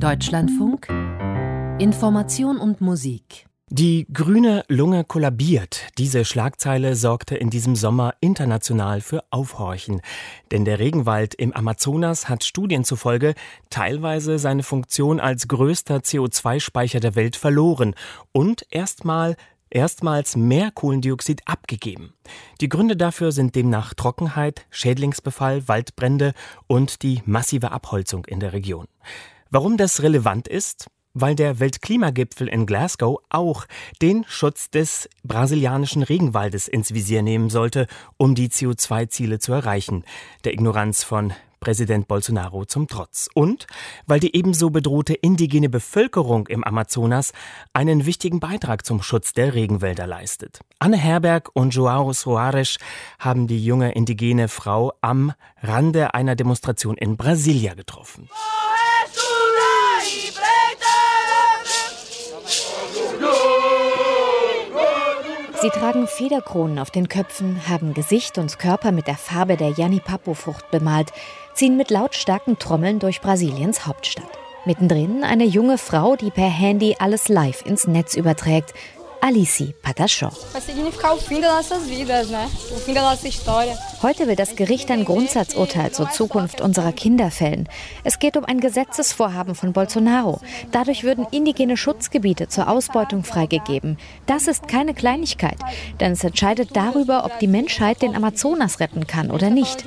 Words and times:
Deutschlandfunk 0.00 0.88
Information 1.78 2.58
und 2.58 2.80
Musik 2.80 3.46
die 3.70 4.06
grüne 4.12 4.62
Lunge 4.68 5.04
kollabiert. 5.04 5.88
Diese 5.98 6.24
Schlagzeile 6.24 6.94
sorgte 6.94 7.34
in 7.34 7.50
diesem 7.50 7.74
Sommer 7.74 8.14
international 8.20 9.00
für 9.00 9.24
Aufhorchen. 9.30 10.00
Denn 10.52 10.64
der 10.64 10.78
Regenwald 10.78 11.34
im 11.34 11.52
Amazonas 11.52 12.28
hat 12.28 12.44
Studien 12.44 12.84
zufolge 12.84 13.34
teilweise 13.70 14.38
seine 14.38 14.62
Funktion 14.62 15.18
als 15.18 15.48
größter 15.48 15.96
CO2-Speicher 15.96 17.00
der 17.00 17.16
Welt 17.16 17.34
verloren 17.34 17.94
und 18.32 18.66
erstmal 18.70 19.34
erstmals 19.70 20.36
mehr 20.36 20.70
Kohlendioxid 20.70 21.42
abgegeben. 21.46 22.14
Die 22.60 22.68
Gründe 22.68 22.96
dafür 22.96 23.32
sind 23.32 23.56
demnach 23.56 23.92
Trockenheit, 23.94 24.66
Schädlingsbefall, 24.70 25.66
Waldbrände 25.66 26.32
und 26.68 27.02
die 27.02 27.22
massive 27.26 27.72
Abholzung 27.72 28.24
in 28.26 28.40
der 28.40 28.52
Region. 28.52 28.86
Warum 29.50 29.76
das 29.76 30.02
relevant 30.02 30.48
ist? 30.48 30.86
weil 31.14 31.36
der 31.36 31.60
Weltklimagipfel 31.60 32.48
in 32.48 32.66
Glasgow 32.66 33.20
auch 33.30 33.66
den 34.02 34.24
Schutz 34.28 34.68
des 34.68 35.08
brasilianischen 35.22 36.02
Regenwaldes 36.02 36.68
ins 36.68 36.92
Visier 36.92 37.22
nehmen 37.22 37.50
sollte, 37.50 37.86
um 38.16 38.34
die 38.34 38.48
CO2-Ziele 38.48 39.38
zu 39.38 39.52
erreichen. 39.52 40.04
Der 40.42 40.52
Ignoranz 40.52 41.04
von 41.04 41.32
Präsident 41.60 42.08
Bolsonaro 42.08 42.66
zum 42.66 42.88
Trotz. 42.88 43.30
Und 43.32 43.66
weil 44.06 44.20
die 44.20 44.36
ebenso 44.36 44.68
bedrohte 44.68 45.14
indigene 45.14 45.70
Bevölkerung 45.70 46.46
im 46.48 46.62
Amazonas 46.62 47.32
einen 47.72 48.04
wichtigen 48.04 48.38
Beitrag 48.38 48.84
zum 48.84 49.00
Schutz 49.00 49.32
der 49.32 49.54
Regenwälder 49.54 50.06
leistet. 50.06 50.60
Anne 50.78 50.98
Herberg 50.98 51.48
und 51.54 51.74
Joao 51.74 52.12
Soares 52.12 52.76
haben 53.18 53.46
die 53.46 53.64
junge 53.64 53.92
indigene 53.92 54.48
Frau 54.48 54.92
am 55.00 55.32
Rande 55.62 56.12
einer 56.12 56.36
Demonstration 56.36 56.98
in 56.98 57.16
Brasilia 57.16 57.72
getroffen. 57.72 58.28
Sie 65.64 65.70
tragen 65.70 66.06
Federkronen 66.06 66.78
auf 66.78 66.90
den 66.90 67.08
Köpfen, 67.08 67.66
haben 67.66 67.94
Gesicht 67.94 68.36
und 68.36 68.58
Körper 68.58 68.92
mit 68.92 69.06
der 69.06 69.16
Farbe 69.16 69.56
der 69.56 69.70
Janipapo-Frucht 69.70 70.70
bemalt, 70.70 71.10
ziehen 71.54 71.78
mit 71.78 71.90
lautstarken 71.90 72.58
Trommeln 72.58 72.98
durch 72.98 73.22
Brasiliens 73.22 73.86
Hauptstadt. 73.86 74.28
Mittendrin 74.66 75.24
eine 75.24 75.46
junge 75.46 75.78
Frau, 75.78 76.16
die 76.16 76.30
per 76.30 76.50
Handy 76.50 76.96
alles 76.98 77.30
live 77.30 77.64
ins 77.64 77.86
Netz 77.86 78.14
überträgt, 78.14 78.74
Alice 79.22 79.72
Patachon. 79.80 80.32
Heute 84.04 84.26
will 84.26 84.36
das 84.36 84.54
Gericht 84.54 84.90
ein 84.90 85.06
Grundsatzurteil 85.06 85.90
zur 85.90 86.10
Zukunft 86.10 86.60
unserer 86.60 86.92
Kinder 86.92 87.30
fällen. 87.30 87.66
Es 88.04 88.18
geht 88.18 88.36
um 88.36 88.44
ein 88.44 88.60
Gesetzesvorhaben 88.60 89.54
von 89.54 89.72
Bolsonaro. 89.72 90.42
Dadurch 90.72 91.04
würden 91.04 91.26
indigene 91.30 91.78
Schutzgebiete 91.78 92.48
zur 92.48 92.68
Ausbeutung 92.68 93.24
freigegeben. 93.24 93.96
Das 94.26 94.46
ist 94.46 94.68
keine 94.68 94.92
Kleinigkeit, 94.92 95.56
denn 96.00 96.12
es 96.12 96.22
entscheidet 96.22 96.76
darüber, 96.76 97.24
ob 97.24 97.38
die 97.38 97.46
Menschheit 97.46 98.02
den 98.02 98.14
Amazonas 98.14 98.78
retten 98.78 99.06
kann 99.06 99.30
oder 99.30 99.48
nicht. 99.48 99.86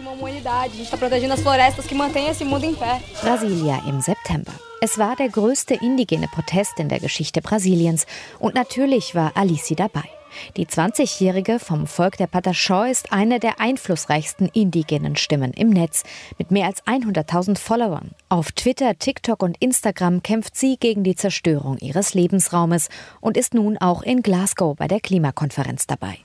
Brasilia 3.21 3.83
im 3.87 4.01
September. 4.01 4.53
Es 4.81 4.97
war 4.97 5.15
der 5.15 5.29
größte 5.29 5.75
indigene 5.75 6.27
Protest 6.27 6.79
in 6.79 6.89
der 6.89 6.99
Geschichte 6.99 7.43
Brasiliens 7.43 8.07
und 8.39 8.55
natürlich 8.55 9.13
war 9.13 9.33
Alice 9.35 9.75
dabei. 9.77 10.09
Die 10.55 10.65
20-Jährige 10.65 11.59
vom 11.59 11.87
Volk 11.87 12.17
der 12.17 12.27
Pataxó 12.27 12.89
ist 12.89 13.11
eine 13.11 13.39
der 13.39 13.59
einflussreichsten 13.59 14.47
indigenen 14.53 15.15
Stimmen 15.15 15.53
im 15.53 15.69
Netz 15.69 16.03
mit 16.37 16.51
mehr 16.51 16.67
als 16.67 16.83
100.000 16.83 17.57
Followern. 17.57 18.11
Auf 18.29 18.51
Twitter, 18.51 18.97
TikTok 18.97 19.41
und 19.43 19.57
Instagram 19.59 20.23
kämpft 20.23 20.55
sie 20.55 20.77
gegen 20.77 21.03
die 21.03 21.15
Zerstörung 21.15 21.77
ihres 21.77 22.13
Lebensraumes 22.13 22.89
und 23.21 23.37
ist 23.37 23.53
nun 23.53 23.77
auch 23.77 24.03
in 24.03 24.21
Glasgow 24.21 24.75
bei 24.75 24.87
der 24.87 24.99
Klimakonferenz 24.99 25.87
dabei. 25.87 26.17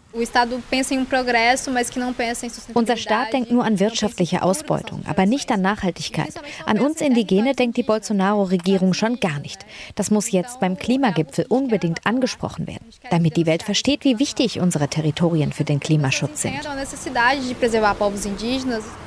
Unser 2.75 2.97
Staat 2.97 3.33
denkt 3.33 3.51
nur 3.51 3.65
an 3.65 3.81
wirtschaftliche 3.81 4.43
Ausbeutung, 4.43 5.03
aber 5.07 5.25
nicht 5.25 5.51
an 5.51 5.63
Nachhaltigkeit. 5.63 6.35
An 6.67 6.81
uns 6.81 7.01
Indigene 7.01 7.55
denkt 7.55 7.79
die 7.79 7.83
Bolsonaro-Regierung 7.83 8.93
schon 8.93 9.21
gar 9.21 9.39
nicht. 9.39 9.65
Das 9.95 10.11
muss 10.11 10.31
jetzt 10.31 10.61
beim 10.61 10.77
Klimagipfel 10.77 11.47
unbedingt 11.49 12.07
angesprochen 12.07 12.67
werden, 12.67 12.87
damit 13.11 13.37
die 13.37 13.47
Welt 13.47 13.63
versteht, 13.63 14.05
wie 14.05 14.19
wichtig 14.19 14.61
unsere 14.61 14.89
Territorien 14.89 15.53
für 15.53 15.65
den 15.65 15.81
Klimaschutz 15.81 16.43
sind. 16.43 16.55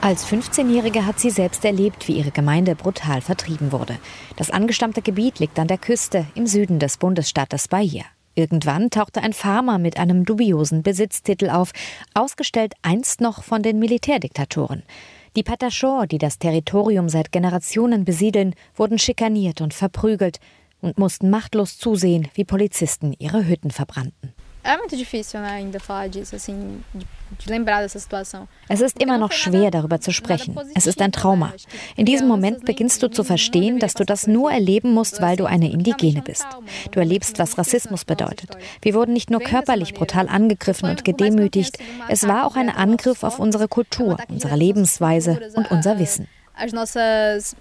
Als 0.01 0.25
15-Jährige 0.25 1.05
hat 1.05 1.19
sie 1.19 1.29
selbst 1.29 1.65
erlebt, 1.65 2.07
wie 2.07 2.13
ihre 2.13 2.31
Gemeinde 2.31 2.75
brutal 2.75 3.21
vertrieben 3.21 3.71
wurde. 3.71 3.97
Das 4.37 4.49
angestammte 4.49 5.01
Gebiet 5.01 5.39
liegt 5.39 5.59
an 5.59 5.67
der 5.67 5.77
Küste 5.77 6.25
im 6.33 6.47
Süden 6.47 6.79
des 6.79 6.97
Bundesstaates 6.97 7.67
Bahia. 7.67 8.05
Irgendwann 8.35 8.89
tauchte 8.89 9.23
ein 9.23 9.33
Farmer 9.33 9.79
mit 9.79 9.97
einem 9.97 10.25
dubiosen 10.25 10.83
Besitztitel 10.83 11.49
auf, 11.49 11.71
ausgestellt 12.13 12.73
einst 12.81 13.21
noch 13.21 13.43
von 13.43 13.63
den 13.63 13.79
Militärdiktatoren. 13.79 14.83
Die 15.37 15.43
Patachor, 15.43 16.05
die 16.05 16.17
das 16.17 16.37
Territorium 16.37 17.09
seit 17.09 17.31
Generationen 17.31 18.05
besiedeln, 18.05 18.53
wurden 18.75 18.99
schikaniert 18.99 19.61
und 19.61 19.73
verprügelt 19.73 20.39
und 20.81 20.99
mussten 20.99 21.29
machtlos 21.29 21.77
zusehen, 21.77 22.27
wie 22.35 22.45
Polizisten 22.45 23.13
ihre 23.17 23.47
Hütten 23.47 23.71
verbrannten. 23.71 24.34
Es 28.67 28.81
ist 28.81 29.01
immer 29.01 29.17
noch 29.17 29.31
schwer, 29.31 29.71
darüber 29.71 30.01
zu 30.01 30.11
sprechen. 30.11 30.57
Es 30.73 30.87
ist 30.87 31.01
ein 31.01 31.11
Trauma. 31.11 31.53
In 31.95 32.05
diesem 32.05 32.27
Moment 32.27 32.65
beginnst 32.65 33.01
du 33.03 33.09
zu 33.09 33.23
verstehen, 33.23 33.79
dass 33.79 33.93
du 33.93 34.05
das 34.05 34.27
nur 34.27 34.51
erleben 34.51 34.91
musst, 34.93 35.21
weil 35.21 35.37
du 35.37 35.45
eine 35.45 35.71
Indigene 35.71 36.21
bist. 36.21 36.45
Du 36.91 36.99
erlebst, 36.99 37.39
was 37.39 37.57
Rassismus 37.57 38.05
bedeutet. 38.05 38.51
Wir 38.81 38.93
wurden 38.93 39.13
nicht 39.13 39.29
nur 39.29 39.39
körperlich 39.39 39.93
brutal 39.93 40.27
angegriffen 40.27 40.89
und 40.89 41.05
gedemütigt, 41.05 41.77
es 42.09 42.27
war 42.27 42.45
auch 42.45 42.55
ein 42.55 42.69
Angriff 42.69 43.23
auf 43.23 43.39
unsere 43.39 43.67
Kultur, 43.67 44.17
unsere 44.29 44.55
Lebensweise 44.55 45.51
und 45.55 45.71
unser 45.71 45.99
Wissen 45.99 46.27
as 46.57 46.71
nossas. 46.73 47.55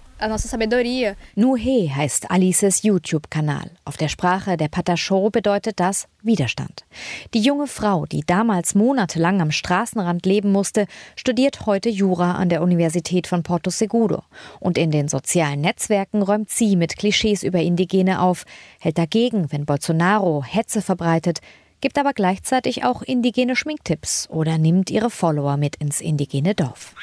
Nuhe 1.35 1.93
heißt 1.93 2.31
Alices 2.31 2.83
YouTube-Kanal. 2.83 3.71
Auf 3.83 3.97
der 3.97 4.07
Sprache 4.07 4.55
der 4.55 4.69
Patachó 4.69 5.29
bedeutet 5.29 5.81
das 5.81 6.07
Widerstand. 6.21 6.85
Die 7.33 7.41
junge 7.41 7.67
Frau, 7.67 8.05
die 8.05 8.21
damals 8.25 8.75
monatelang 8.75 9.41
am 9.41 9.51
Straßenrand 9.51 10.25
leben 10.25 10.53
musste, 10.53 10.87
studiert 11.17 11.65
heute 11.65 11.89
Jura 11.89 12.35
an 12.35 12.47
der 12.47 12.61
Universität 12.61 13.27
von 13.27 13.43
Porto 13.43 13.69
Seguro. 13.69 14.23
Und 14.61 14.77
in 14.77 14.89
den 14.89 15.09
sozialen 15.09 15.59
Netzwerken 15.59 16.21
räumt 16.21 16.49
sie 16.49 16.77
mit 16.77 16.95
Klischees 16.95 17.43
über 17.43 17.59
Indigene 17.59 18.21
auf, 18.21 18.45
hält 18.79 18.97
dagegen, 18.97 19.51
wenn 19.51 19.65
Bolsonaro 19.65 20.45
Hetze 20.45 20.81
verbreitet, 20.81 21.41
gibt 21.81 21.97
aber 21.97 22.13
gleichzeitig 22.13 22.85
auch 22.85 23.01
indigene 23.01 23.57
Schminktipps 23.57 24.29
oder 24.29 24.57
nimmt 24.57 24.89
ihre 24.89 25.09
Follower 25.09 25.57
mit 25.57 25.75
ins 25.75 25.99
indigene 25.99 26.55
Dorf. 26.55 26.95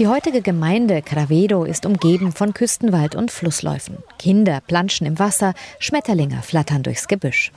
Die 0.00 0.08
heutige 0.08 0.42
Gemeinde 0.42 1.02
Cravedo 1.02 1.62
ist 1.62 1.86
umgeben 1.86 2.32
von 2.32 2.52
Küstenwald 2.52 3.14
und 3.14 3.30
Flussläufen. 3.30 3.98
Kinder 4.18 4.60
planschen 4.66 5.06
im 5.06 5.20
Wasser, 5.20 5.54
Schmetterlinge 5.78 6.42
flattern 6.42 6.82
durchs 6.82 7.06
Gebüsch. 7.06 7.52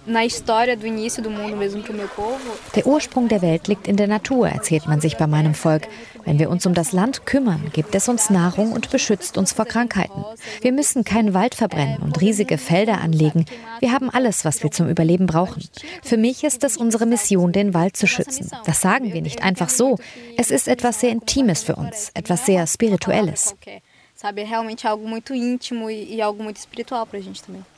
Der 2.76 2.86
Ursprung 2.86 3.28
der 3.28 3.42
Welt 3.42 3.68
liegt 3.68 3.88
in 3.88 3.96
der 3.96 4.08
Natur, 4.08 4.50
erzählt 4.50 4.86
man 4.86 5.02
sich 5.02 5.18
bei 5.18 5.26
meinem 5.26 5.56
Volk. 5.56 5.88
Wenn 6.26 6.38
wir 6.38 6.50
uns 6.50 6.66
um 6.66 6.74
das 6.74 6.92
Land 6.92 7.26
kümmern, 7.26 7.72
gibt 7.74 7.96
es 7.96 8.10
uns 8.10 8.30
Nahrung 8.30 8.74
und 8.74 8.92
beschützt 8.92 9.38
uns 9.38 9.54
vor 9.54 9.66
Krankheiten. 9.66 10.26
Wir 10.62 10.74
müssen 10.74 11.06
keinen 11.06 11.34
Wald 11.34 11.56
verbrennen 11.56 12.00
und 12.04 12.20
riesige 12.20 12.58
Felder 12.58 13.00
anlegen. 13.00 13.46
Wir 13.80 13.94
haben 13.94 14.10
alles, 14.10 14.44
was 14.44 14.62
wir 14.62 14.70
zum 14.70 14.90
Überleben 14.90 15.26
brauchen. 15.26 15.64
Für 16.04 16.18
mich 16.18 16.44
ist 16.44 16.66
es 16.66 16.76
unsere 16.76 17.06
Mission, 17.06 17.54
den 17.54 17.74
Wald 17.74 17.96
zu 17.96 18.08
schützen. 18.08 18.52
Das 18.66 18.82
sagen 18.82 19.14
wir 19.14 19.22
nicht 19.22 19.42
einfach 19.42 19.70
so. 19.70 19.98
Es 20.36 20.52
ist 20.52 20.68
etwas 20.68 21.00
sehr 21.00 21.12
Intimes 21.12 21.64
für 21.64 21.78
uns, 21.78 22.12
etwas 22.14 22.27
sehr 22.36 22.68
Spirituelles. 22.68 23.56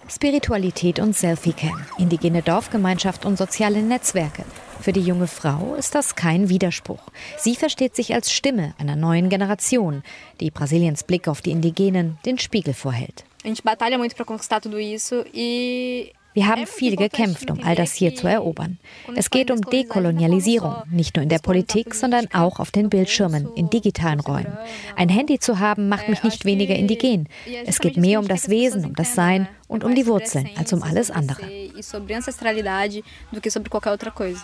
Spiritualität 0.09 0.99
und 0.99 1.15
Selfie-Cam, 1.15 1.85
indigene 1.97 2.41
Dorfgemeinschaft 2.41 3.25
und 3.25 3.37
soziale 3.37 3.83
Netzwerke. 3.83 4.45
Für 4.79 4.93
die 4.93 5.01
junge 5.01 5.27
Frau 5.27 5.75
ist 5.75 5.93
das 5.93 6.15
kein 6.15 6.47
Widerspruch. 6.47 7.01
Sie 7.37 7.57
versteht 7.57 7.95
sich 7.95 8.13
als 8.13 8.31
Stimme 8.31 8.73
einer 8.77 8.95
neuen 8.95 9.27
Generation, 9.27 10.03
die 10.39 10.49
Brasiliens 10.49 11.03
Blick 11.03 11.27
auf 11.27 11.41
die 11.41 11.51
Indigenen 11.51 12.17
den 12.25 12.39
Spiegel 12.39 12.73
vorhält. 12.73 13.25
A 13.43 13.47
gente 13.47 13.61
batalha 13.63 13.97
muito 13.97 14.15
para 14.15 14.25
conquistar 14.25 14.61
tudo 14.61 14.77
isso 14.79 15.23
e 15.33 16.11
wir 16.33 16.47
haben 16.47 16.67
viel 16.67 16.95
gekämpft, 16.95 17.49
um 17.49 17.61
all 17.63 17.75
das 17.75 17.93
hier 17.93 18.13
zu 18.13 18.27
erobern. 18.27 18.77
Es 19.15 19.29
geht 19.29 19.49
um 19.49 19.61
Dekolonialisierung, 19.61 20.75
nicht 20.91 21.15
nur 21.15 21.23
in 21.23 21.29
der 21.29 21.39
Politik, 21.39 21.95
sondern 21.95 22.27
auch 22.33 22.59
auf 22.59 22.71
den 22.71 22.89
Bildschirmen, 22.89 23.49
in 23.55 23.69
digitalen 23.69 24.19
Räumen. 24.19 24.57
Ein 24.95 25.09
Handy 25.09 25.39
zu 25.39 25.59
haben, 25.59 25.89
macht 25.89 26.07
mich 26.07 26.23
nicht 26.23 26.45
weniger 26.45 26.75
indigen. 26.75 27.27
Es 27.65 27.79
geht 27.79 27.97
mehr 27.97 28.19
um 28.19 28.27
das 28.27 28.49
Wesen, 28.49 28.85
um 28.85 28.93
das 28.93 29.15
Sein 29.15 29.47
und 29.67 29.83
um 29.83 29.95
die 29.95 30.07
Wurzeln 30.07 30.49
als 30.55 30.71
um 30.71 30.83
alles 30.83 31.09
andere. 31.11 31.41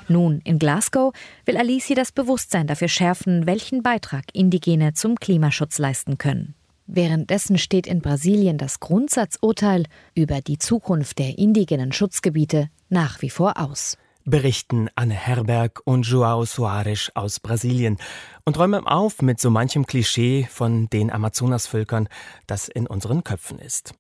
Nun, 0.08 0.42
in 0.44 0.60
Glasgow 0.60 1.14
will 1.46 1.58
Alice 1.58 1.94
das 1.96 2.12
Bewusstsein 2.12 2.68
dafür 2.68 2.88
schärfen, 2.88 3.46
welchen 3.46 3.84
Beitrag 3.84 4.26
Indigene 4.34 4.94
zum 4.94 5.16
Klimaschutz 5.16 5.78
leisten 5.78 6.18
können. 6.18 6.56
Währenddessen 6.88 7.58
steht 7.58 7.88
in 7.88 8.02
Brasilien 8.02 8.58
das 8.58 8.80
Grundsatzurteil 8.80 9.86
über 10.14 10.42
die 10.42 10.60
Zukunft 10.60 11.20
der 11.20 11.38
indigenen 11.38 11.92
Schutzgebiete 11.92 12.70
nach 12.90 13.22
wie 13.22 13.30
vor 13.30 13.60
aus 13.60 13.98
berichten 14.26 14.90
Anne 14.96 15.14
Herberg 15.14 15.82
und 15.86 16.04
Joao 16.08 16.46
Soares 16.46 17.12
aus 17.14 17.40
Brasilien 17.40 17.98
und 18.44 18.58
räumen 18.58 18.86
auf 18.88 19.22
mit 19.22 19.40
so 19.40 19.52
manchem 19.52 19.86
Klischee 19.86 20.48
von 20.50 20.90
den 20.90 21.12
Amazonasvölkern, 21.12 22.10
das 22.48 22.68
in 22.68 22.88
unseren 22.88 23.24
Köpfen 23.24 23.60
ist. 23.60 23.94